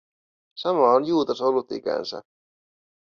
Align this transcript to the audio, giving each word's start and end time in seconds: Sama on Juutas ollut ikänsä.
Sama 0.55 0.89
on 0.93 1.05
Juutas 1.05 1.41
ollut 1.41 1.71
ikänsä. 1.71 2.21